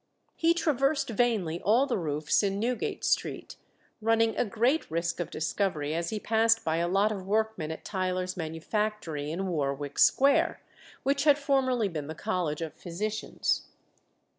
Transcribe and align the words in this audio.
He 0.35 0.55
traversed 0.55 1.11
vainly 1.11 1.61
all 1.61 1.85
the 1.85 1.99
roofs 1.99 2.41
in 2.41 2.59
Newgate 2.59 3.03
Street, 3.05 3.55
running 4.01 4.35
a 4.35 4.43
great 4.43 4.89
risk 4.89 5.19
of 5.19 5.29
discovery 5.29 5.93
as 5.93 6.09
he 6.09 6.19
passed 6.19 6.63
by 6.65 6.77
a 6.77 6.87
lot 6.87 7.11
of 7.11 7.27
workmen 7.27 7.69
at 7.69 7.85
Tyler's 7.85 8.35
manufactory 8.35 9.29
in 9.29 9.45
Warwick 9.45 9.99
Square, 9.99 10.59
which 11.03 11.25
had 11.25 11.37
formerly 11.37 11.87
been 11.87 12.07
the 12.07 12.15
College 12.15 12.63
of 12.63 12.73
Physicians. 12.73 13.67